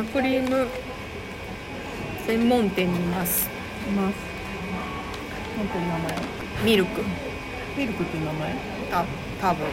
[0.00, 0.66] 生クリーム。
[2.26, 3.50] 専門店にいます。
[3.86, 4.14] います。
[5.58, 6.16] 本当に名前。
[6.64, 7.02] ミルク。
[7.76, 8.54] ミルクっていう名前？
[8.90, 9.04] た
[9.42, 9.66] 多分。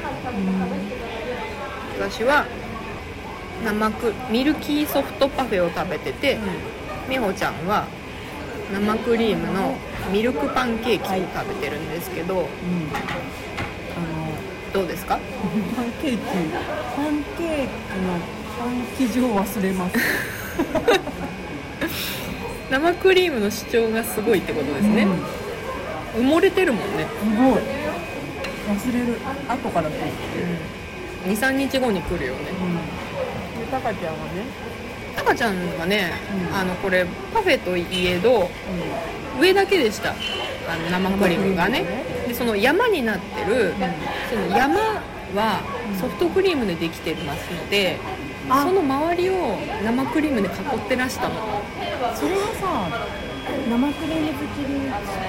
[1.97, 2.45] 私は
[3.63, 6.37] 生クミルキーソフトパフェを食べてて
[7.09, 7.87] 美穂ちゃんは
[8.73, 9.77] 生クリームの
[10.11, 12.53] ミルクパンケーキを食べてるんですけど、うん、あの
[14.73, 15.19] どうですか？
[15.75, 16.25] パンケーキ。
[16.25, 17.69] パンケーキ
[18.01, 19.97] のパン生地を忘れます。
[22.69, 25.07] 生クリームの主張がすごいってことですね、
[26.17, 27.61] 埋もれてるもんね、すごい。
[28.67, 29.05] 忘れる
[29.47, 29.99] 後から来る。
[31.27, 32.39] 23日後に来るよね。
[32.61, 32.75] うん。
[33.61, 34.43] でタカちゃんはね。
[35.15, 36.11] タカちゃんはね、
[36.51, 36.55] うん。
[36.55, 38.49] あのこれパフェといえど
[39.39, 40.11] 上だけでした。
[40.11, 40.15] あ
[40.77, 41.79] の生クリームがね。
[41.79, 43.73] 生クリームでその山になってる、うん。
[44.29, 44.79] その山
[45.35, 45.61] は
[45.91, 45.97] うん。
[45.97, 48.07] ソフトクリームでできてますので、あ
[48.47, 50.53] その周りを生クリームで囲っ
[50.87, 51.35] てらしたの。
[52.15, 52.87] それはさ
[53.69, 54.63] 生クリーム好き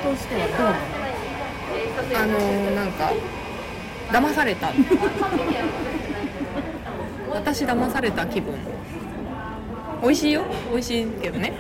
[0.03, 2.23] としてはどうなの？
[2.23, 3.13] あのーなんか
[4.11, 4.69] 騙された。
[7.31, 8.55] 私騙された気分。
[10.03, 10.45] 美味しいよ。
[10.71, 11.53] 美味しいけどね。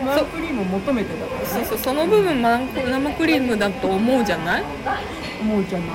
[0.00, 1.78] 生クリームを求めてたからそうそう。
[1.78, 4.64] その部分ま生クリームだと思うじゃない？
[5.42, 5.88] 思うじゃない？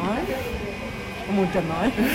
[1.29, 1.91] 思うじゃない？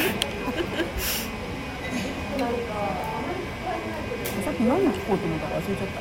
[4.61, 6.01] 何聞こうと思ったか忘れちゃった。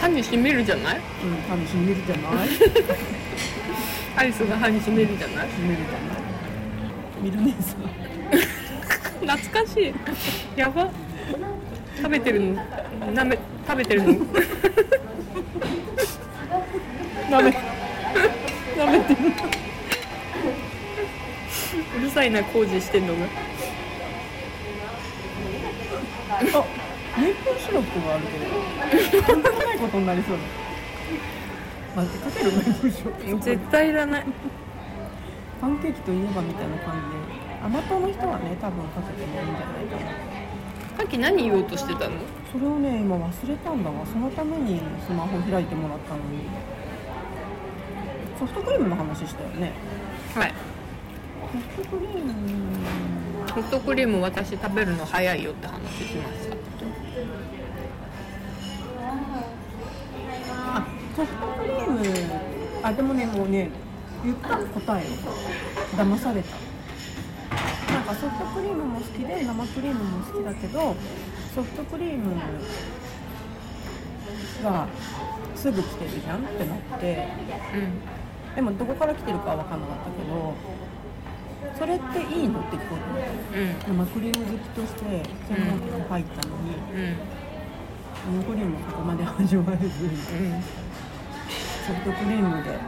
[0.00, 0.96] 歯にしみるじゃない？
[0.96, 1.02] うん
[1.48, 2.48] 歯にしみるじゃない？
[2.48, 2.60] し
[4.16, 5.48] アリスが歯にしみるじゃない？
[5.60, 6.18] みるじゃない。
[7.22, 9.94] ミル姉さん懐かしい。
[10.58, 10.90] やば。
[11.96, 12.62] 食べてるの？
[13.12, 14.26] なめ食べてるの？
[17.30, 17.56] ダメ
[18.76, 19.18] ダメってる。
[21.96, 23.26] うるさいな工事してんのが。
[26.30, 26.64] あ
[27.74, 30.42] メープルシロップがあるけどとんでもないことになりそうだ
[32.02, 34.24] 待ってかけるメープルシロップ絶対いらない。
[35.60, 37.02] パンケーキといえばみたいな感じ
[37.38, 37.44] で。
[37.64, 40.12] 甘党の人はね多分かけてもいいんじゃないかな。
[40.98, 42.16] さっき何言おうとしてたの？
[42.52, 46.48] それをね今忘れたんだわそのためにスマホ開いてもらったのに。
[48.38, 49.72] ソフトクリームの話したよね。
[50.34, 50.52] はい。
[51.52, 52.34] ソフトクリーム。
[53.48, 56.56] ソフトクリーム私食べるの早いよって話しました
[61.16, 62.00] ソフトクリーム
[62.82, 63.70] あでもねもうね
[64.24, 65.06] 言った答えを
[65.96, 66.56] 騙された。
[67.92, 70.96] なんかソフトクリームも好きで生クリームも好きだけど
[71.54, 72.34] ソフトクリーム
[74.62, 74.88] が
[75.54, 77.28] すぐ来てるじゃんってなって。
[77.74, 80.54] うんでもどこから来てるかは分かんなかったけど
[81.76, 82.94] それっていいのって聞こ
[83.52, 85.02] えうんた生クリーム好きとして
[85.48, 86.70] 専門店に入ったのに。
[86.94, 87.16] うん。
[88.38, 90.10] 生クリームそこまで味わえずに。
[90.10, 90.83] うん
[91.86, 92.78] ソフトクリームで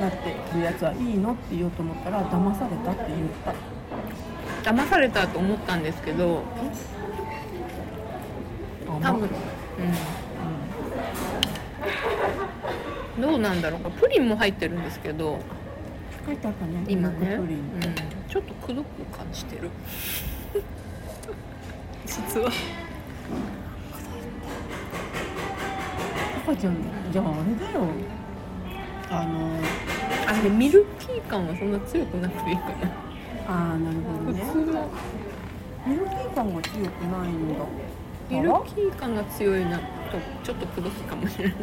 [0.00, 4.72] なってるやつはいいのって言おうと思ったら騙されたって言った。
[4.72, 6.42] 騙されたと思ったんですけど
[8.86, 9.28] 多分、
[13.16, 13.90] うん、どうなんだろうか。
[13.90, 15.40] プリンも入ってるんですけど
[16.24, 17.62] 書いてあったね今ね、うんプリン、
[18.28, 19.70] ちょっとくどく感じてる。
[22.06, 22.50] 実は
[26.48, 26.76] 赤ちゃん
[27.12, 27.86] じゃああれだよ。
[29.10, 29.50] あの
[30.26, 32.74] あれミルキー感はそんな強くなくていいかな。
[33.46, 34.40] あーなるほどね。
[34.44, 34.72] 普通。
[34.72, 34.88] の
[35.86, 37.64] ミルキー感が強くないんだ。
[38.30, 39.84] ミルキー感が強いなと
[40.42, 41.56] ちょっとくどきかもしれない。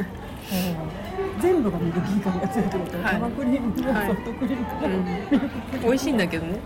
[1.42, 3.14] 全部がミルキー感が強いってこと、はい。
[3.14, 4.08] 生クリームとはい。
[4.08, 5.06] ソフトクリームとうん。
[5.06, 6.60] ミルクプリン美味しいんだけどね。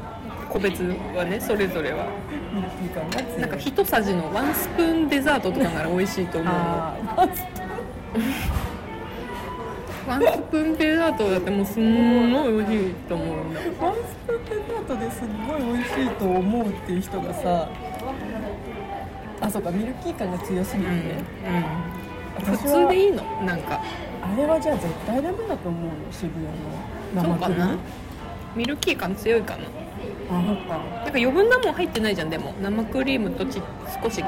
[0.50, 2.06] 個別はねそれぞれは。
[2.54, 3.42] ミルキー感が強い。
[3.42, 6.54] なんか一さじのワンスプーンデザートとかなら美味しいと思う。
[6.54, 7.59] あー
[10.08, 13.60] ワンスプーンデザートだってもうすんごい美味しいと思うんだ。
[13.60, 17.70] ワンスプーンデザートですっごい美味しいと思うっていう人がさ
[19.42, 21.00] あそうかミルキー感が強すぎて、うん、う
[22.54, 23.24] ん、普通でいいの？
[23.44, 23.82] なんか。
[24.22, 27.72] あれはじゃあ絶対ダメだと思うよ渋谷の生クリーム。
[27.74, 27.78] な？
[28.56, 29.64] ミルキー感強いかな。
[29.64, 30.78] あそっか。
[30.78, 32.54] なんか余分なもん入ってないじゃんでも。
[32.62, 33.62] 生クリームとち
[34.04, 34.22] 少し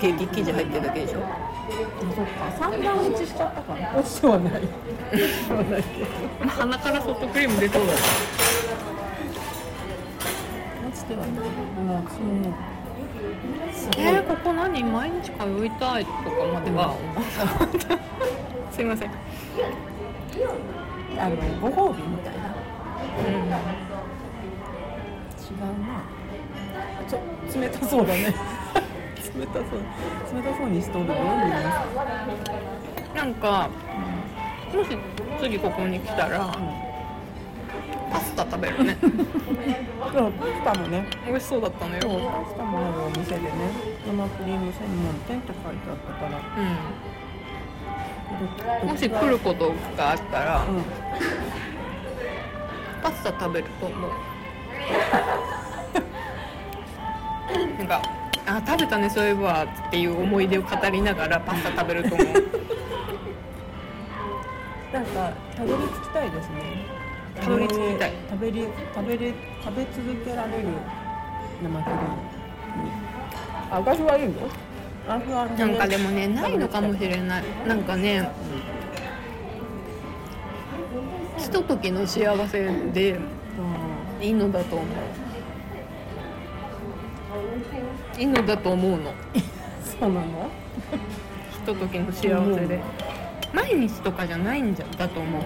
[0.00, 1.20] ケーキ生地入ってるだけでしょ？
[1.24, 4.50] あそっか三段落ちしちゃったから落ちてはな。
[4.50, 4.68] い落
[5.18, 5.82] ちてはない。
[5.82, 6.04] け
[6.44, 7.92] ど鼻からソフトクリーム出そうだ。
[10.88, 11.30] 落ちてはない。
[11.30, 14.84] もうそうえー、ここ何？
[14.84, 16.92] 毎日通いたいとかまでは。
[16.92, 17.00] 思
[17.64, 17.98] った
[18.72, 19.10] すいません、
[21.18, 22.54] あのご褒美みたいな。
[23.18, 23.38] うん、違
[25.62, 26.04] うな。
[27.08, 28.34] ちょ冷たそうだね
[29.38, 29.62] 冷たそう
[30.34, 31.84] 冷たそうにしとるよ皆さ
[33.12, 33.68] んなんか
[34.74, 34.98] もし
[35.40, 36.52] 次ここに来たら
[38.10, 38.96] パスタ食べるね。
[39.00, 39.12] そう
[40.32, 41.06] パスタもね。
[41.26, 42.20] 美味しそうだったのそうよ。
[42.30, 43.48] パスタもあるお店でね
[44.06, 46.40] 生クリーム専門店って書いてあったから。
[48.82, 48.88] うん。
[48.88, 50.82] もし来ることがあったらうん。
[53.02, 54.10] パスタ食べると思う。
[57.78, 58.02] なんか
[58.46, 62.26] あ食べたねそういえばっていう思い出を語りながらパスタ食べると思う。
[64.92, 66.54] なんかたどり着きたいですね。
[67.40, 68.12] たどり着きたい。
[68.30, 68.62] 食べれ
[68.94, 69.34] 食べれ
[69.64, 70.68] 食べ続けられる
[71.62, 72.06] 生クリーム。
[73.70, 74.30] あ私はいいよ
[75.08, 77.44] 私はなんかでもねないのかもしれない。
[77.66, 78.28] なんかね
[81.36, 84.86] ひとときの幸せでうんいいのだと思う
[88.18, 89.12] いいのだと思うの。
[89.98, 90.50] そうなの？
[91.52, 92.80] ひとときの幸せで。
[93.52, 95.42] 毎日とかじゃないんじゃだと思う。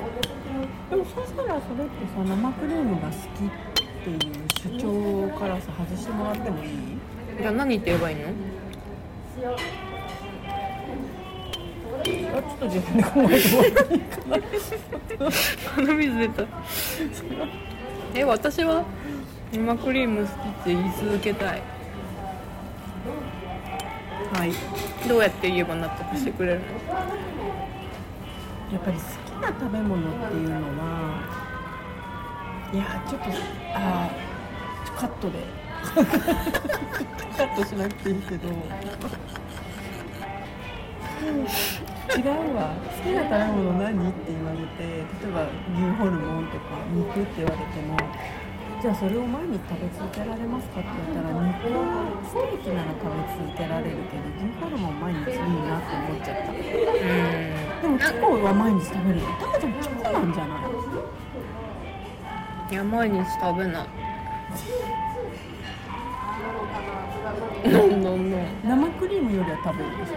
[0.91, 3.17] でもそしたらそれってさ生クリームが好き
[3.47, 4.33] っていう
[4.79, 6.71] 主張からさ外してもらってもいい？
[7.41, 8.23] じゃあ何って言えばいいの？
[9.53, 9.57] あ
[12.03, 13.57] ちょっと自分で考えて
[14.27, 14.59] もらって
[15.77, 16.45] 鼻水出た。
[18.15, 18.85] え私は
[19.53, 20.35] 生クリーム好きっ
[20.65, 21.63] て言い続けたい
[24.41, 24.53] はい。
[25.07, 26.67] どうやって言えば納得してくれるの？
[28.73, 29.07] やっぱり好き
[29.37, 31.21] な食べ物っていうのは
[32.73, 33.27] いやちょっと
[33.75, 35.45] あーちょカットで。
[37.37, 38.49] カットしなくていいけど。
[38.49, 38.53] 違
[42.23, 42.73] うわ。
[42.81, 44.97] 好きな食べ物何って言われて例
[45.29, 45.45] えば
[45.77, 46.65] 牛ホルモンとか
[46.95, 47.99] 肉って言われても
[48.81, 51.85] じゃあそれを毎日食べ続けられますかって言ったら肉は
[52.25, 55.37] ステーキなら食べ続けられるけど牛ホルモン毎日いい
[55.69, 56.49] なって思っちゃった。
[56.49, 56.57] う
[57.83, 60.73] でもチョコは毎日食べるのタカちゃんチョコなんじゃない
[62.73, 63.89] んいや毎日食べない。
[67.69, 70.17] ノンノンノン生クリームよりは食べるでし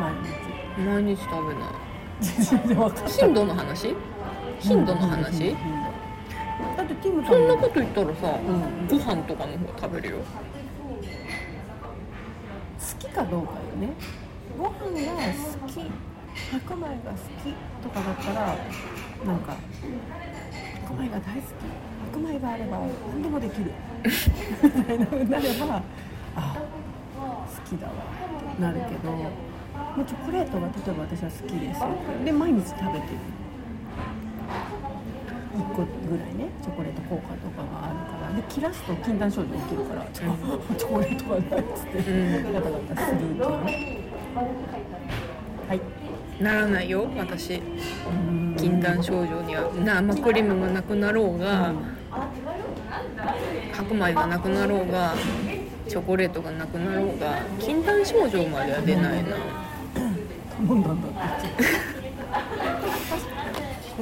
[0.00, 1.76] 毎毎日食べない。
[2.22, 3.94] 日全然分かった頻度の話？
[4.60, 5.28] 頻度の話？
[5.44, 5.87] 頻度だって
[7.02, 8.86] ティムさそんなもこと言ったらさうん。
[8.88, 10.16] ご飯とかの方食べるよ。
[10.18, 10.24] 好
[12.98, 13.88] きかどうかよね。
[14.56, 15.72] ご飯が好き
[16.50, 18.56] 白米が好きとかだったら
[19.26, 19.56] なんか
[20.86, 21.44] 白米が大好き
[22.12, 22.80] 白米があれば
[23.12, 23.72] 何でもできる。
[24.62, 25.82] みたいな風になれば
[26.36, 26.56] あ
[27.18, 27.92] 好きだわ
[28.60, 29.30] なるけども
[30.02, 31.80] うチョコレートが例えば私は好きです
[32.24, 33.18] で毎日食べてる
[35.82, 38.36] 1個ぐらいねチョコレート効果とかがあるから。
[38.36, 43.98] で切らすと禁断症状起きるから、チョコレートがないっつって、うんガタガタするけどね
[45.68, 45.80] はい。
[46.42, 47.54] ならないよ私。
[47.54, 48.56] うん。
[48.56, 49.70] 禁断症状には。
[49.84, 51.72] 生クリームがなくなろうが
[53.72, 55.14] 白米がなくなろうが
[55.88, 59.36] チョコレートがなくなろうが禁断症状までは出ないな。
[60.58, 61.87] 頼んだんだって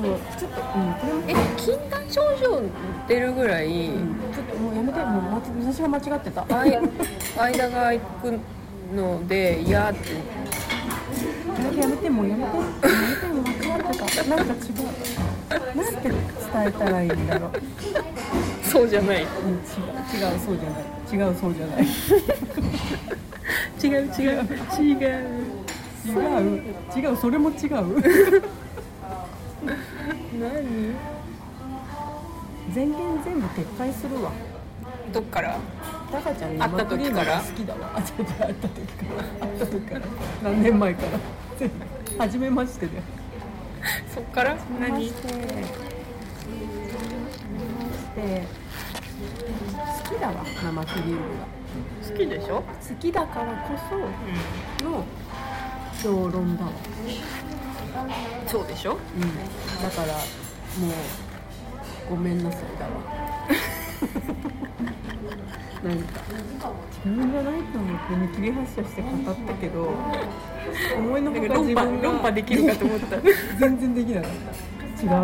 [0.02, 2.62] 言ってこれちょっとうんこれもえ禁断症状
[3.08, 4.16] 出るぐらいうん。
[4.32, 5.34] ちょっともうやめてもう
[5.64, 6.44] 私が間違ってた。
[6.44, 8.38] 間が空く
[8.94, 10.14] ので嫌って。
[10.14, 10.20] や
[11.58, 12.56] めてやめてもうやめて。
[12.56, 13.58] やめてもう間違っ
[13.92, 14.24] てた。
[14.24, 15.76] なんか違う。
[15.76, 16.14] なんて伝
[16.66, 17.50] えたらいいんだろう。
[18.62, 19.22] そうじゃない。
[19.22, 19.60] うん違う
[20.14, 20.82] 違うそうじゃない。
[21.12, 21.86] 違うそうじゃない。
[23.82, 24.12] 違う。
[24.12, 24.42] 違う。
[24.78, 24.92] 違う。
[24.92, 25.04] 違
[26.06, 26.62] う。
[26.96, 27.16] 違う。
[27.16, 28.42] それも違う
[30.40, 30.94] 何？
[32.74, 34.32] 全言全部撤回するわ。
[35.12, 35.56] どっから？
[36.10, 37.80] タカちゃん会った生クリーム時からが好きだわ。
[37.94, 40.00] あ違う違う会った時から会った時から。
[40.42, 41.08] 何年前から？
[42.18, 43.02] 初めましてで
[44.14, 44.56] そっから？
[44.80, 45.06] 何？
[45.06, 45.52] して初めま
[47.92, 48.46] して。
[49.16, 51.22] 好きだわ生クリームが。
[52.08, 53.74] 好きでしょ、好きだからこ
[54.80, 55.04] その
[56.02, 56.70] 評論だわ
[58.46, 58.92] そうでしょ？
[58.92, 59.22] うん。
[59.82, 60.20] だからも
[60.88, 62.90] うごめんなさいだわ。
[65.84, 66.20] なんか。
[67.04, 69.94] 自分じゃないと思って見切り発車して語ったけど
[70.98, 73.16] 思いのほか自分が論破できるかと思った。
[73.60, 74.36] 全然できなかった。
[75.06, 75.22] 違うわ。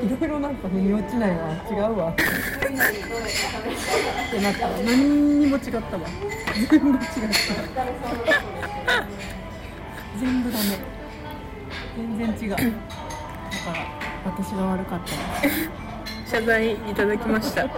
[0.00, 1.36] いろいろなんか腑に落ちないわ。
[1.68, 2.10] 違うわ。
[2.10, 2.22] って
[4.40, 5.82] なった何にも違ったわ。
[6.70, 7.08] 全部違った。
[10.20, 10.64] 全部ダメ
[11.98, 12.50] 全然違う。
[12.50, 12.68] だから
[14.24, 15.16] 私が悪かった。
[15.16, 15.20] わ
[16.26, 17.62] 謝罪いただきました。
[17.62, 17.68] 違う。
[17.68, 17.74] わ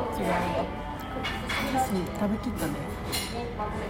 [1.73, 2.00] 私食べ
[2.39, 2.73] きったね。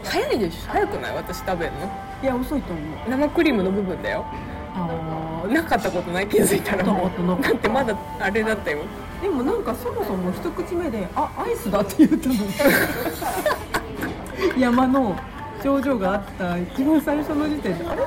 [0.05, 0.59] 早いでしょ。
[0.69, 1.17] 早くない？
[1.17, 1.79] 私食べるの？
[2.23, 3.11] いや遅いと思う。
[3.11, 4.25] 生クリームの部分だよ。
[4.75, 6.85] あなかったことない気づいたら。
[6.85, 7.11] もう
[7.43, 8.79] だってまだあれだったよ。
[9.21, 12.35] でもなんかそもそも一口目で「あアイスだ」って言ったの
[14.59, 15.17] 山の
[15.63, 16.57] 頂上があった。
[16.59, 18.03] 一番最初の時点であれ？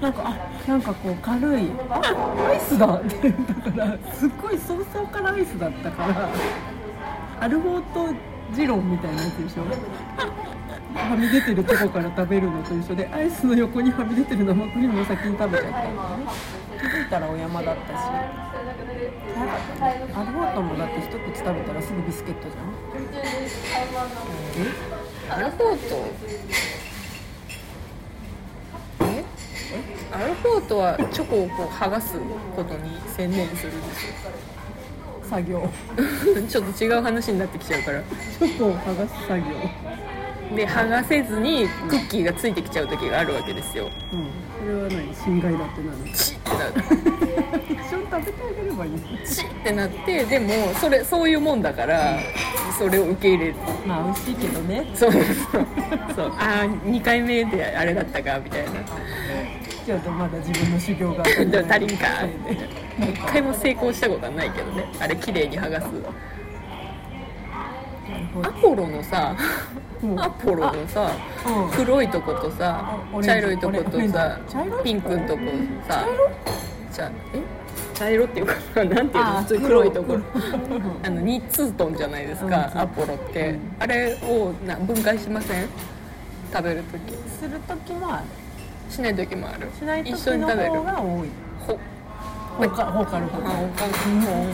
[0.00, 0.36] なんかあ
[0.68, 2.00] なんかこう軽いあ
[2.48, 6.30] アイスだって言ったからすっごい早々からアイスだったから
[7.40, 8.08] アルフォート
[8.54, 9.62] ジロンみたいなやつでしょ。
[10.94, 15.78] はみ出てるとこから食べるのと一緒でアイスの横にはみ出てる生クリームを先に食べちゃった。
[15.82, 15.90] ね
[16.80, 17.98] 気づいたらお山だったし。
[19.78, 22.60] アルフォートもだって一口食べたらすぐビスケットじゃ
[25.36, 25.38] ん。
[25.38, 25.94] アルフォート？
[26.26, 26.40] え
[30.12, 32.18] アルフォートはチョコをこう剥がす
[32.56, 34.12] ことに専念するんですよ。
[35.28, 35.68] 作業。
[36.48, 38.02] ちょっと違う話になってきちゃうから。
[38.38, 39.44] チョコを剥がす作業。
[40.56, 43.90] で剥がせずにクッキーがついてきちゃう時があるわけですよ。
[44.12, 44.28] うん。
[44.58, 45.14] それは何？
[45.14, 46.12] 侵害だってなる。
[46.14, 46.72] チッってなる。
[47.68, 48.92] 一緒に食べてあげればいい。
[49.26, 52.18] チッってなってでもそれそういうもんだから
[52.78, 53.54] それを受け入れる。
[53.86, 54.86] まあ美味しいけどね。
[54.94, 55.12] そう。
[55.12, 55.22] そう。
[56.16, 58.70] そうああ2回目であれだったかみたいな
[59.88, 62.06] ちょっとまだ自分の修行がでも足りんか。
[63.00, 65.86] 一回も成功したことはないけどねあれ綺麗に剥がす
[68.42, 69.34] アポロのさ
[70.02, 71.10] うアポロのさ
[71.74, 74.38] 黒いとことさ茶色いとことさ
[74.84, 75.42] ピンクのとこ
[75.88, 76.04] さ
[76.92, 77.40] 茶色茶え
[77.94, 78.84] 茶色っていうか。
[78.84, 80.20] なんていうの普通黒いところ
[81.02, 82.70] あの2ツートンじゃないですか。
[82.74, 85.66] アポロってあれをな分解しません
[86.52, 88.24] 食べるときする時もある
[88.88, 89.68] しない時もある。
[89.78, 90.70] しない一時の緒に食べる。
[90.70, 91.28] 方が多い
[91.66, 91.78] ほ。
[92.58, 93.50] ほうかほうかるほうか。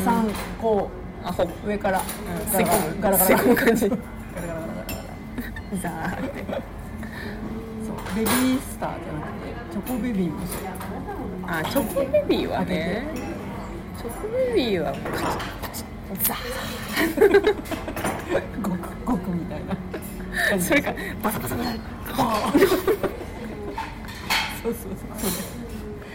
[0.05, 0.27] 三
[0.61, 0.91] こ。
[1.25, 1.43] あほ。
[1.45, 2.01] う上から。
[2.01, 2.05] うん。
[2.51, 3.01] ガラガラせこむ。
[3.01, 3.89] ガラガラせこむ感じ。
[3.89, 4.03] ガラ
[4.43, 5.03] ガラガラガラ
[5.83, 6.45] ザーって。
[6.45, 6.53] そ
[7.93, 7.95] う。
[8.15, 9.39] ベビースターじゃなくて
[9.73, 10.37] チョコベビーも
[11.47, 13.05] あチョコベビーはね。
[13.99, 14.93] チョコベビーは
[16.23, 16.37] ザ
[18.63, 19.75] ごくごくみたいな。
[20.57, 21.71] ーそれかバサバサバサ
[24.65, 24.93] そうそう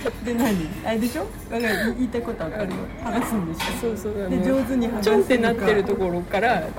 [0.01, 0.67] それで何？
[0.85, 1.27] あれでしょ？
[1.51, 2.75] だから言いたいことわかるよ。
[3.03, 3.61] 剥がすんでしょ？
[3.81, 5.03] そうそうで上手に剥がせるか。
[5.03, 6.71] ちょんってなってるところからそう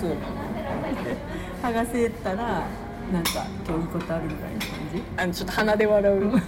[0.00, 0.16] そう
[1.62, 2.66] 剥がせたら
[3.12, 5.02] なんか今日いいことあるみたいな感じ？
[5.16, 6.30] あのちょっと鼻で笑う。
[6.30, 6.38] こ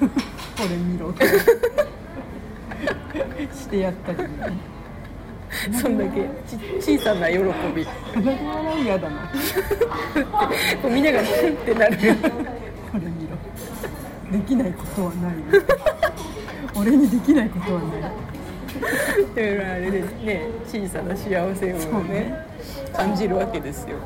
[0.68, 1.12] れ見ろ。
[3.54, 4.28] してやったりね。
[5.80, 6.28] そんだけ。
[6.80, 7.38] ち小さな喜
[7.75, 7.85] び。
[8.14, 9.30] 鼻で笑うやだな。
[10.83, 11.97] こう見ながらふってなる。
[11.97, 13.27] これ見ろ
[14.30, 15.35] できないことはない。
[16.75, 18.02] 俺にできないことはない。
[18.02, 18.11] だか
[19.64, 20.42] らあれですね。
[20.66, 22.47] 小さな幸せをねね
[22.92, 23.97] 感じるわけですよ。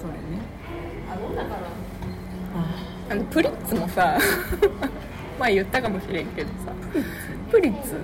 [0.00, 0.42] それね。
[3.10, 4.18] あのプリッツもさ
[5.38, 6.72] 前言ったかもしれんけどさ
[7.50, 7.94] プリッツ。
[7.94, 8.00] うん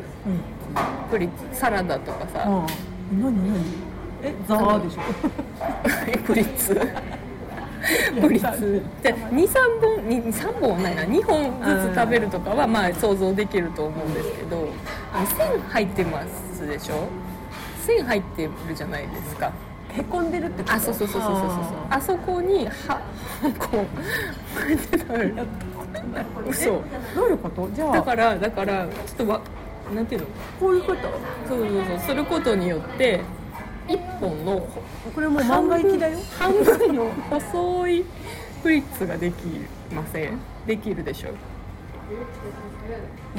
[1.10, 1.58] プリッツ。
[1.58, 2.44] サラダとかさ。
[2.46, 2.66] ああ
[3.12, 3.60] 何何？
[4.22, 5.00] えザーでしょ。
[6.06, 6.74] えプリッツ
[8.20, 11.02] プリッツで23本に3本はないな。
[11.04, 14.68] 2本ずつ食べるとかはまあ想像できると思うんですけど
[15.12, 16.22] あの線入ってま
[16.54, 17.08] すでしょ？
[17.84, 19.52] 線入ってるじゃないですか。
[19.92, 20.74] へこんでるってこと？
[20.74, 21.52] あそうそうそうそうそうそう。
[21.90, 23.00] あそこには
[23.58, 23.86] こう
[26.50, 26.64] 嘘。
[27.14, 27.68] どういうこと？
[27.74, 27.92] じゃあ。
[27.92, 29.40] だからだからちょっとわ
[29.94, 30.26] なんていうの？
[30.60, 31.02] こういうこと？
[31.48, 31.98] そうそうそう。
[32.06, 33.20] することによって
[33.88, 34.60] 一本の
[35.14, 36.18] これもう漫画行きだよ。
[36.38, 38.04] 半分の細い
[38.62, 39.34] プリッツができ
[39.94, 40.38] ません。
[40.66, 41.34] できるでしょや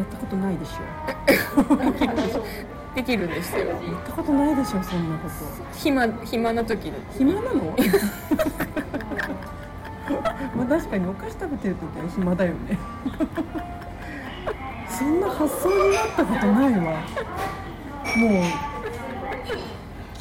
[0.04, 0.82] ったことないでしょ。
[2.96, 5.36] できるんですよやったことないでしょそんなこと。
[5.78, 6.94] 暇暇な時に。
[7.18, 7.76] 暇なの？
[10.58, 12.78] まあ確かにお菓子食べてる時は暇だよね。
[14.90, 16.80] そんな発想になったことないわ。
[18.18, 18.44] もう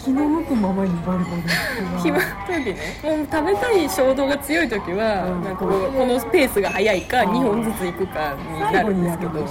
[0.05, 5.45] 気の向くままにバリバリ暇な時ねもう食べたい衝動が強い時は、うん。
[5.45, 9.41] なんかこうこのペースが速いかうん2本ずつ行くかになるんですけど。
[9.41, 9.47] わ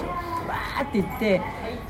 [0.79, 1.41] ーって言って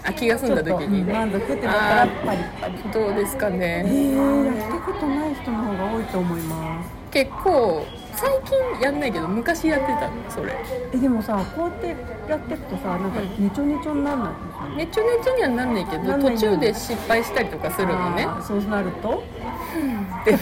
[0.03, 1.03] あ気が済んだ時に。
[1.03, 2.73] 満足ってなったらあパリパリ。
[2.75, 6.89] ーどうですかえねー、やったことない人の方が多いと思います。
[7.11, 7.85] 結構
[8.19, 10.53] 最近やんないけど昔やってたのそれ。
[10.93, 11.95] えでもさこうやって
[12.29, 14.31] やっていくとさなんかネチョネチョにならな
[14.67, 14.69] い？
[14.71, 18.25] のねちょねちょにはなんないけどなんない途中で失敗したりとかするのね。
[18.25, 19.23] あーそうなると？
[20.25, 20.33] で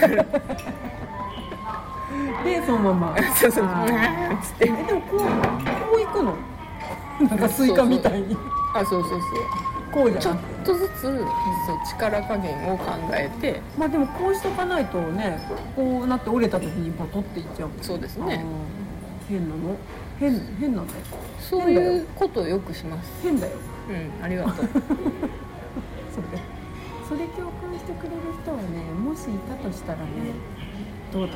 [2.43, 3.15] でそのまま。
[3.36, 3.65] そうそう。
[3.65, 4.31] あー。
[4.31, 4.65] うんつって。
[4.65, 5.25] えでもこうこ
[5.98, 6.36] う行くの？
[7.29, 8.36] なんかスイカみたいに。
[8.74, 9.22] あそうそうそう
[9.91, 11.15] こうじちょっとずつそう
[11.88, 13.62] 力加減を考えて。
[13.77, 15.39] まあでもこうしとかないとね
[15.75, 17.70] こうなって折れた時にボトっていっちゃう。
[17.82, 18.44] そうですね。
[19.29, 19.75] 変なの？
[20.20, 21.00] 変変なんだよ。
[21.39, 23.12] そういうことをよくします。
[23.24, 23.53] 変だよ。
[23.89, 24.53] うんありがとう。
[26.13, 26.27] それ
[27.08, 30.06] それ共感してくれる人はねもしいたとしたらね
[31.13, 31.34] どうだ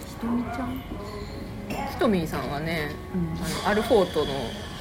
[0.00, 0.82] ひとみちゃん、
[1.90, 3.44] ひとみーさんはねうん。
[3.44, 4.32] あのアルフォートの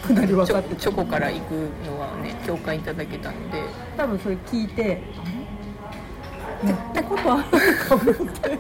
[0.02, 0.76] くだり分チかってた。
[0.76, 1.52] ョチョコから行く
[1.86, 3.62] のはね共感いただけたので。
[3.98, 5.02] 多分それ聞いて
[6.72, 8.58] ったことあるかもって。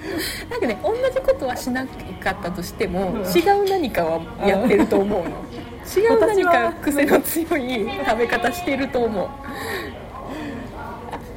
[0.50, 3.20] なんかね同じことはしなかったとしても、うん。
[3.20, 5.26] 違う何かはやってると思うの。
[5.96, 9.28] 違う何か癖の強い食べ方してると思う。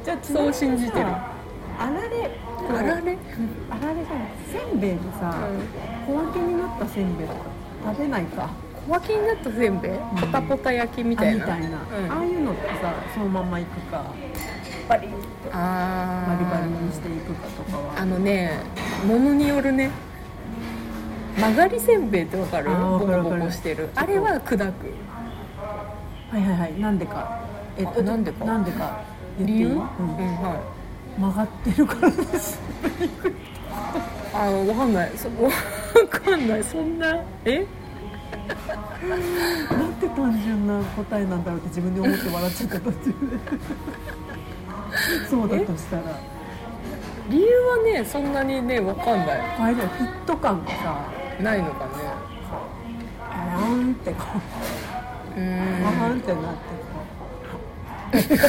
[0.04, 1.06] じゃあそう信じてる。
[1.06, 1.34] あ
[1.78, 2.30] あられ。
[2.68, 3.18] あられ、あられじゃない。
[4.50, 5.34] せんべいでさ、
[6.06, 7.40] 小分けになったせんべいとか。
[7.86, 8.50] 食べないか。
[8.86, 9.92] 小分けになったせんべい？
[10.20, 11.52] ポタポタ焼きみたいな。
[11.52, 12.12] あみたいな、うん。
[12.12, 14.04] ああいうのってさそのまんまいくか。
[14.88, 15.08] バリ。
[15.52, 16.36] あー。
[16.36, 18.00] バリバリにしていくかとかは。
[18.00, 18.52] あのね
[19.06, 19.90] ものによるね。
[21.36, 22.70] 曲がりせんべいってわかる？
[22.70, 23.88] ボコボコしてる。
[23.94, 24.62] あれは砕く。
[26.30, 26.80] はいはいはい。
[26.80, 27.40] なんでか。
[27.78, 28.44] えあなんでか？
[28.44, 29.00] なんでか。
[29.38, 29.74] 理由、うん。
[29.76, 30.60] うんは
[31.18, 32.60] 曲がってるからです。
[33.00, 33.08] い
[34.34, 35.12] あーわかんない。
[35.16, 35.50] そ わ
[36.08, 36.64] かんない。
[36.64, 37.64] そんなえ？
[39.70, 43.12] なんて単純な答えなんだろうって自分で思って笑っちゃった途中で。
[45.30, 46.02] そうだとしたら。
[47.30, 49.28] 理由はねそんなにねわかんない。
[49.60, 50.96] あれだよフィット感がさ
[51.40, 51.90] ないのかね。
[53.30, 54.24] あーんってこ
[55.36, 58.42] ううあーんんってなってこ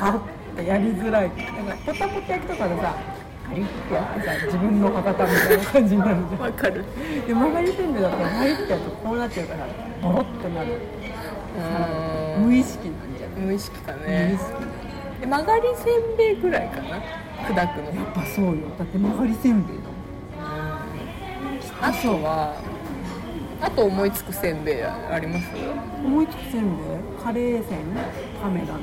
[0.00, 1.30] うあってやりづらい。
[1.30, 2.94] なんかポタポタ焼きとかでさ
[3.48, 6.84] カリッてやってさ自分の博多みたいな感じになるじゃんわかる。
[7.26, 9.66] で曲がりせんべいだったらカリッてやるとこうなってるから
[10.02, 10.72] ボロッてなる
[12.38, 14.38] うん無意識なんじゃない無意識か無意ね。
[14.38, 17.00] 識で曲がりせんべいぐらいかな？
[17.48, 17.94] 砕くの。
[17.94, 18.52] やっぱそうよ。
[18.78, 19.96] だって曲がりせんべいだもん。
[21.80, 22.56] あとは
[23.60, 25.46] あと思いつくせんべいあります？
[26.04, 27.22] 思いつくせんべい？
[27.22, 27.78] カレーせん？
[28.42, 28.80] カメラの。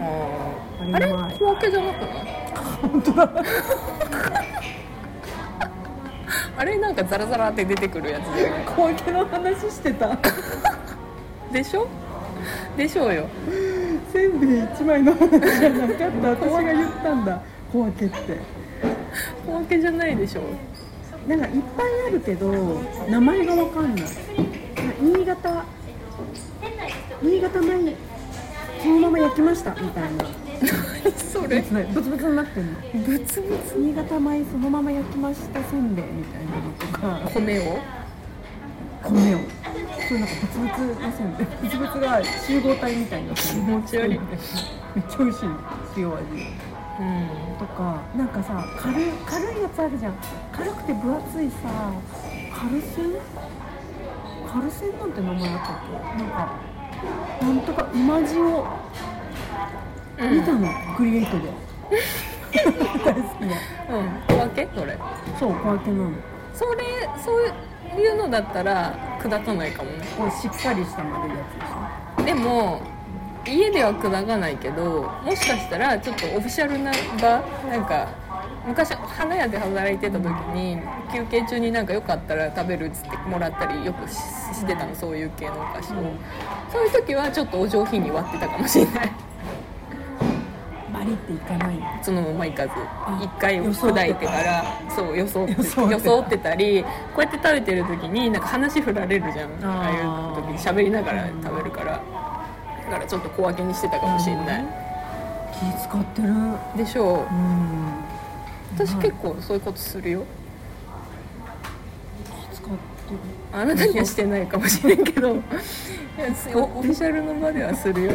[0.00, 0.94] あー。
[0.94, 1.12] あれあれ？
[1.12, 2.37] うまい小分けじゃなくない？
[2.82, 3.32] 本当だ。
[6.56, 10.18] あれなんかザラザラって出てくるやつじゃない小分けの話してた。
[11.52, 11.86] でしょ？
[12.76, 13.26] でしょうよ。
[14.12, 16.06] せんべい一枚の話じゃなかった。
[16.30, 17.40] 私が言ったんだ。
[17.72, 18.16] 小分けって。
[19.46, 20.42] 小分けじゃないでしょ。
[21.28, 22.52] なんかいっぱいあるけど
[23.08, 24.04] 名前がわかんない。
[25.00, 25.64] 新潟。
[27.22, 27.94] 新潟米
[28.82, 29.70] そのまま焼きました。
[29.72, 30.24] みたいな
[31.32, 31.60] それ？
[31.60, 32.80] ブツブツになってんの？
[33.06, 37.30] ブツブツ新潟米そのまま焼きましたせんべいみたいなのとか。
[37.34, 37.78] 米を？
[39.04, 39.38] 米を。
[40.08, 41.46] そうなんかブツブツのせんべい。
[41.62, 44.18] ブツブツが集合体みたいにな気持ち悪い。
[44.18, 44.28] めっ
[45.08, 45.54] ちゃ美味しいの。
[45.96, 46.18] 塩味。
[47.00, 47.58] うん。
[47.58, 50.14] とかなんかさ軽い軽いやつあるじゃん。
[50.52, 51.92] 軽くて分厚いさ
[52.52, 53.14] カルセン？
[54.50, 56.22] カルセンなんて名前あったっけ？
[56.22, 56.58] なんか
[57.42, 57.82] なんとか
[60.18, 61.52] 見たの、クリエイトで。
[63.04, 63.56] 大好きな
[63.90, 64.10] うん。
[64.26, 64.68] 小分け？
[64.74, 64.98] それ。
[65.38, 66.10] そう小分けなの。
[66.54, 67.32] それそ
[67.96, 69.98] ういうのだったら砕かないかもね。
[70.16, 71.44] これしっかりした丸いや
[72.16, 72.80] つでしでも
[73.46, 78.08] 家では砕かないけどもしかしたらちょっとオフィシャルな場なんか
[78.66, 80.78] 昔花屋で働いてた時に
[81.12, 86.18] 休憩中になんかよかったら食べるっつってもらったりよくししてたのそういう系のお菓子を、うん。
[86.70, 91.76] そういう時はちょっとお上品に割ってたかもしれないょバリっていかない。
[91.76, 92.72] のそのままいかず。
[92.74, 96.38] あ一回砕いてからそうよそって装って。
[96.38, 99.50] たりこうやって食べてる時になんか話振られるじゃん。
[99.64, 99.68] あー。
[99.68, 102.00] ああいう時に喋りながら食べるから。
[102.88, 104.64] だからちょっと小分けにしてたかもしれない、
[105.52, 106.28] 気使ってる。
[106.76, 107.34] でしょう。
[107.34, 107.92] うん。
[108.74, 110.24] 私結構そういうことするよ。
[112.50, 112.72] 気使って
[113.12, 113.18] る。
[113.52, 115.36] あなたにはしてないかもしれんけど。
[116.54, 118.12] オフィシャルの場ではするよ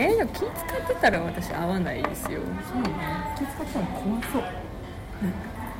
[0.00, 0.50] えでも気使っ
[0.86, 2.40] てたら私合わないですよ。
[2.70, 2.88] そうね。
[3.36, 4.42] 気使ったら怖そう。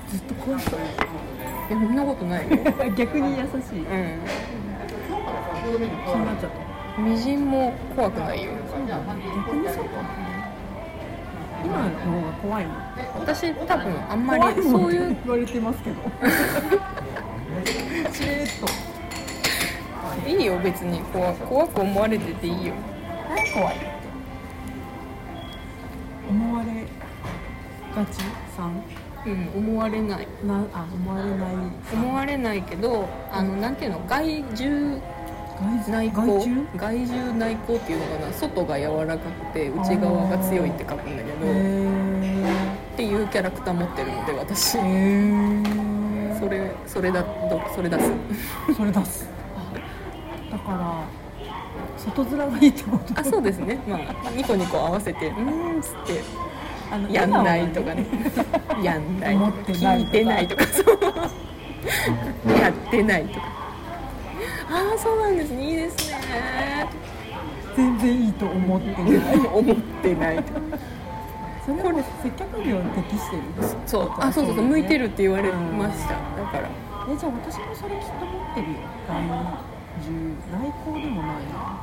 [0.08, 0.80] ずっと怖そう。
[0.80, 0.88] いや
[1.68, 2.56] そんなことないよ。
[2.98, 3.78] 逆に優しい。
[3.78, 4.18] うん。
[4.66, 7.00] 気になっちゃった。
[7.00, 8.50] みじんも怖くないよ。
[8.68, 9.90] そうだね逆にそうか
[11.64, 12.70] 今の方が怖いの。
[13.20, 15.96] 私多分あんまりそういう言われてますけど。
[18.12, 18.48] しれっ
[20.24, 20.28] と。
[20.28, 21.00] いいよ別に。
[21.12, 22.74] 怖怖く思われてていいよ。
[23.28, 23.97] 何怖い
[26.28, 26.86] 思われ
[27.94, 28.18] がち
[28.56, 28.82] さん？
[29.26, 30.26] うん思われない。
[30.46, 31.54] なあ思われない
[31.92, 35.00] 思われないけどあのなんていうの害獣？
[35.88, 36.22] 内向？
[36.22, 38.32] 外中外獣内向っていうのかな？
[38.32, 44.78] 外が柔らかくて内側が強いって書くんだけどへっていうキャラクター持ってるので私。
[46.38, 48.12] それそれだどそれ出す。
[48.76, 49.28] それ出す。
[50.52, 51.02] だから
[51.98, 53.78] 外面がいいってことあそうですね。
[53.88, 56.22] まあニコニコ合わせて「うーん」っつって
[56.90, 58.06] あのやんないとかね。
[58.82, 59.34] やんない。
[59.34, 60.64] 思ってない聞いてないとか。
[60.66, 63.46] そうやってないとか。
[64.70, 65.70] ああそうなんですね。
[65.70, 66.86] いいですね。
[67.76, 69.36] 全然いいと思ってない。
[69.52, 70.60] 思ってないとか。
[71.66, 73.42] それこれ接客業に適してる？
[73.86, 74.10] そう。
[74.18, 74.64] あそうそうそう。
[74.64, 76.14] 向いてるって言われました。
[76.14, 76.16] だ
[76.50, 76.68] から。
[77.10, 78.78] えじゃあ私もそれきっと持ってるよ。
[79.06, 81.78] 外獣内向でもないな。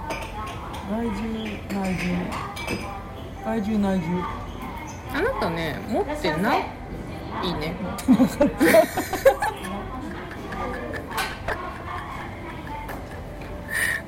[0.89, 2.15] 外獣内獣。
[3.43, 4.23] 外獣内獣。
[5.13, 6.65] あなたね持ってない
[7.43, 7.75] いいね。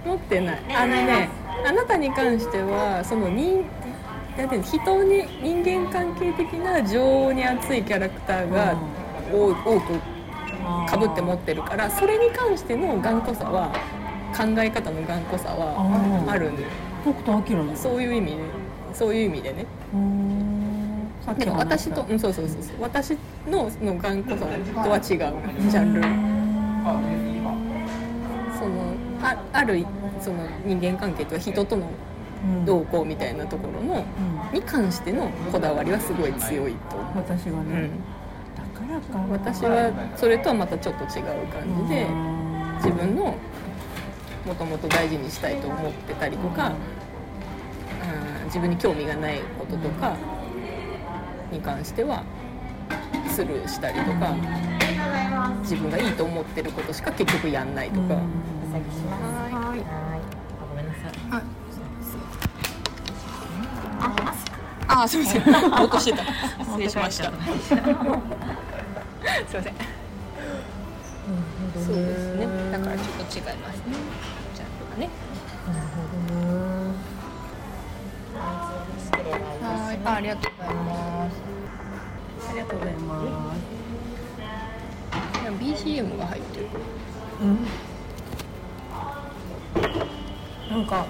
[0.06, 0.62] 持ってない。
[0.76, 1.30] あのね
[1.66, 3.66] あなたに関してはその人
[4.38, 8.78] なんて人に人間関係的な情に熱いキャラクターが
[9.32, 10.00] 多多く
[10.90, 13.74] かぶって持ってるからそれに関しての頑固さは
[14.36, 16.64] 考え方の頑固さはああるんで。
[17.04, 18.38] 北斗晶ですそういう意味で
[18.94, 19.66] そういう意味でね。
[19.94, 21.08] うーん。
[21.26, 22.76] さっきだから話した私と、うん、そうそうそうそう。
[22.82, 23.18] 私
[23.50, 24.46] のその頑固さ
[24.84, 26.02] とは違うジャンル。
[28.58, 29.86] そのあある
[30.20, 31.88] その人間関係とは人との
[32.44, 32.66] うん。
[32.66, 34.04] 動向みたいなところの
[34.52, 34.60] うん。
[34.60, 36.96] に関してのこだわりはすごい強いと。
[36.98, 37.90] 思私がう、うね、ん、
[38.56, 42.06] だからか私はそれとはまたちょっと違う感じで
[42.78, 43.36] 自分の
[44.48, 46.72] もともと大事にしたいと思ってたりとか、
[48.42, 50.16] うん、自分に興味がないこととか
[51.52, 52.24] に関しては
[53.30, 54.34] スルーしたりとか
[55.62, 58.24] 自分がいいと思ってることしか結局やんないとか、はい。
[64.90, 65.44] ああすみません。
[65.84, 66.24] 落としてた。
[66.64, 67.26] 失礼しました。
[67.68, 67.92] すいま
[69.52, 69.64] せん。
[71.86, 72.48] そうですね。
[72.72, 74.37] だからちょっと違いますね
[74.98, 75.10] ジャンルがね。
[79.62, 81.34] はいあありがとうございます。
[82.50, 83.60] ありがとうございます
[85.44, 86.68] でも BGM が入ってる
[90.72, 91.06] なんか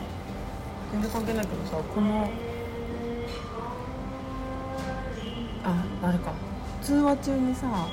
[0.91, 2.29] 全然関係ないけどさこの
[5.63, 6.33] ああれか。
[6.81, 7.87] 通話中にさ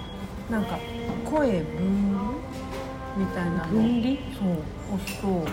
[0.51, 0.79] なんか
[1.25, 2.33] 声分離
[3.17, 3.73] みたいなの。
[3.73, 4.49] 分離そう
[4.95, 5.45] 押すと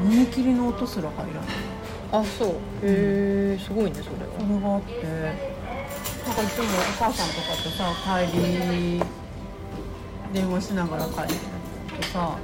[0.00, 1.50] 耳切りの音すら入らない。
[2.12, 2.48] あそう。
[2.48, 4.92] へえすごいねそれそれがあって
[6.26, 9.02] なんかいつもお母さんとかとさ帰り
[10.32, 11.38] 電話しながら帰る
[12.00, 12.36] とさ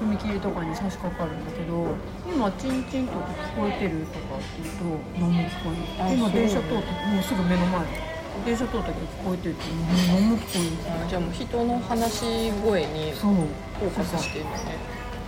[0.00, 1.86] 踏切とかに差し掛かるんだけど
[2.32, 3.18] 今チンチンとか
[3.54, 6.80] 聞こえてるとかって言うと何も聞こえない今電車通っても
[7.20, 8.10] うすぐ目の前。
[8.46, 9.64] 電車通ったけど聞こえてるって
[10.08, 10.46] 何も聞こ
[10.86, 14.56] えないあじゃあもう人の話し声にフォーカスしてるのね。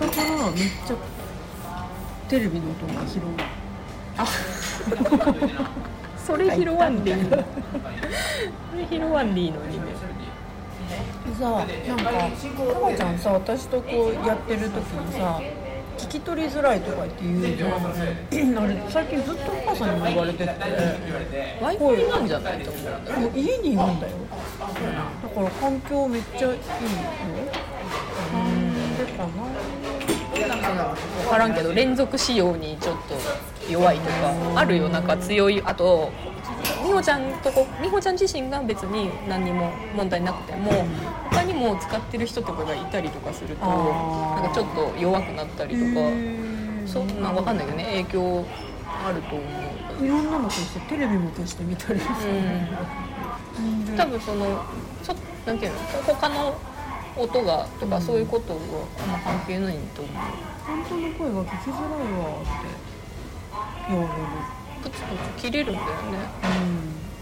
[0.00, 0.96] だからめっちゃ
[2.32, 3.22] テレビの音が拾う。
[6.16, 7.28] それ拾わんでいいの。
[7.28, 7.36] そ
[8.74, 9.84] れ拾わんでいいのにね。
[11.28, 15.42] でさなんかタマちゃんさ私とこうやってる時にさ
[15.98, 17.70] 聞き取りづらいとかって言うじゃん。
[17.74, 24.16] あれ最近ずっとお母さんにも言われてて w i f i なんじゃないと思う家にいるんだよ。
[25.22, 26.56] だから環境めっちゃいいよ
[30.96, 33.14] かな分からんけど連続使用にちょっと
[33.70, 34.88] 弱いとかあるよ。
[34.88, 35.62] なんか強い。
[35.64, 36.10] あと
[36.84, 40.70] 美穂ちゃんとこ美穂ちゃん自身が別に何にも問題なくても
[41.30, 46.00] 他にも使ってる人とかがいたりとかするとなんかちょっと弱くなったりとか。
[46.84, 47.84] そんな分かんないけどね。
[47.84, 48.44] 影響
[49.06, 49.44] あると思
[50.00, 50.04] う。
[50.04, 52.12] いろんなの消してテレビも消してみたりして、
[53.88, 53.96] うん。
[53.96, 54.64] 多分その
[55.02, 55.14] ちょ
[55.46, 55.78] なんていうの？
[56.04, 56.58] 他の
[57.16, 58.58] 音がとかそういうことは
[59.00, 60.14] あんま関係ないと思う
[60.66, 62.92] 本当の声が聞きづらいわって。
[63.88, 64.28] 言われる
[64.82, 65.06] プツプ
[65.38, 66.18] ツ切れるんだよね。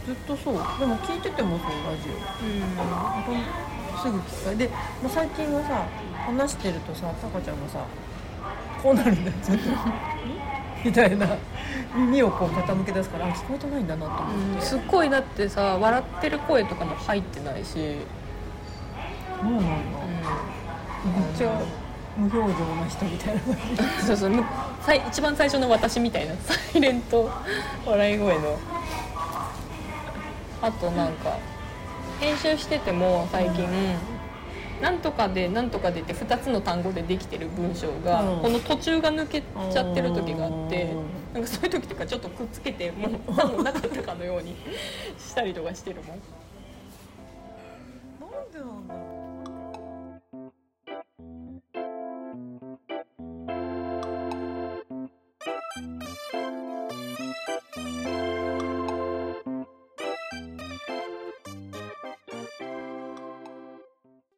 [0.06, 0.14] うん。
[0.14, 0.54] ずっとそう。
[0.78, 2.12] でも聞いててもそうラジオ。
[2.12, 2.76] うん。
[3.22, 3.42] ほん
[4.00, 4.56] すぐ聞きたい。
[4.56, 4.68] で、
[5.02, 5.86] まあ、最近はさ
[6.26, 7.84] 話してるとさタカちゃんがさ
[8.82, 9.62] こうなるんだよずっと。
[10.84, 11.26] みたいな。
[11.94, 17.96] 耳をこう傾け出すからあ聞こえてないんだなと思って、すっごいだってさ笑ってる声とかも入ってないし、
[19.42, 19.70] そうなんだ。
[21.04, 21.60] めっちゃ
[22.16, 23.40] 無表情な人みたいな。
[24.06, 24.32] そうそう
[25.08, 26.34] 一番最初の私みたいな。
[26.36, 27.30] サイレント
[27.86, 28.58] 笑い声の。
[30.62, 31.38] あとなんか
[32.20, 33.66] 編集してても最近
[34.82, 38.40] なんとかでなんとかでって2つの単語でできてる文章が、うん。
[38.40, 40.94] この途中が抜けちゃってる時があって
[41.32, 44.56] なんかそういう時とかちょっとくっつけてもう何もなかったかのように
[45.18, 46.20] したりとかしてるもん。